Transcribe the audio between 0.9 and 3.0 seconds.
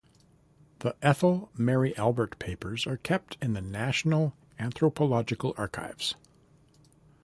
Ethel Mary Albert Papers are